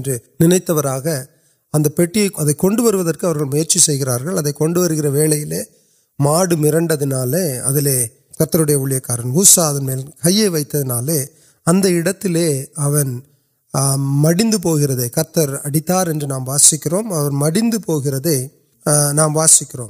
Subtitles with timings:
[1.75, 2.29] نا پٹیاں
[5.09, 5.35] well
[6.19, 6.95] مرڈدہ
[7.65, 7.97] ادلے
[8.39, 12.29] کتر اویہ cars میے وڑتی
[14.23, 16.87] میڈی کتر اڑتارے نام واسک
[17.33, 17.61] میڈی
[19.13, 19.81] نام واسکر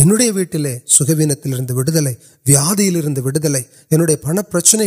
[0.00, 1.32] انڈیا ویٹل سگوین
[1.42, 1.72] ویلڈ
[4.22, 4.87] پڑھ پرچنے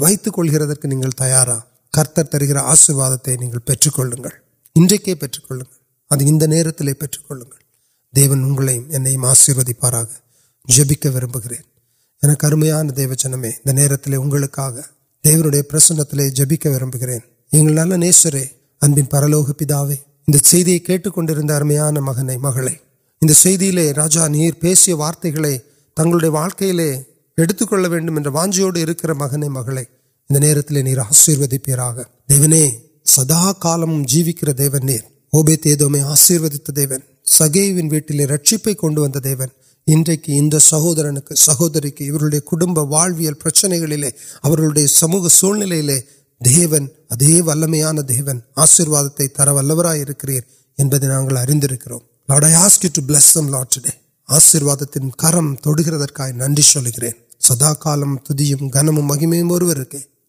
[0.00, 0.28] ویتھ
[1.16, 1.48] تیار
[1.92, 4.12] کتر ترکر آشیواد نہیں پورے پیٹ کل
[4.76, 5.64] نیٹ کلو
[9.26, 10.04] آشیوار
[10.68, 13.44] جبک وربکن دیو جنم
[13.64, 14.68] اگلکا
[15.24, 16.14] دیو نسند
[16.34, 18.44] جبک ورب گرن نیسرے
[18.82, 25.56] ابن پرلوک پے کنمان مغنے مغربی راجا نہیں وارتگل
[25.96, 26.14] تنگ
[26.14, 26.28] لے
[27.38, 29.97] ایم واجر مغنے مغرب
[33.06, 33.52] سدا
[33.64, 34.48] لالم جیوکر
[36.02, 36.70] آشیت
[37.26, 38.36] سنکپر
[41.36, 42.36] سہوری
[44.86, 45.92] سمو سلو
[48.56, 50.40] آشیواد تر ویری
[54.28, 54.96] آشیرواد
[56.32, 57.10] ننگ
[57.40, 59.84] سدا کالم دن مہیم اور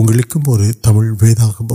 [0.06, 1.72] تم ویداپ